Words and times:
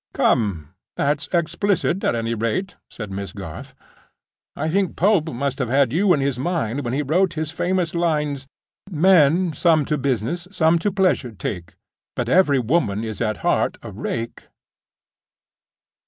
"Come! 0.15 0.69
that's 0.97 1.29
explicit 1.31 2.03
at 2.03 2.15
any 2.15 2.33
rate," 2.33 2.75
said 2.89 3.11
Miss 3.11 3.33
Garth. 3.33 3.75
"I 4.55 4.67
think 4.67 4.95
Pope 4.95 5.31
must 5.31 5.59
have 5.59 5.69
had 5.69 5.93
you 5.93 6.11
in 6.11 6.21
his 6.21 6.39
mind 6.39 6.83
when 6.83 6.95
he 6.95 7.03
wrote 7.03 7.33
his 7.33 7.51
famous 7.51 7.93
lines: 7.93 8.47
"Men 8.89 9.53
some 9.53 9.85
to 9.85 9.99
business, 9.99 10.47
some 10.49 10.79
to 10.79 10.91
pleasure 10.91 11.31
take, 11.31 11.75
But 12.15 12.29
every 12.29 12.57
woman 12.57 13.03
is 13.03 13.21
at 13.21 13.37
heart 13.45 13.77
a 13.83 13.91
rake." 13.91 14.47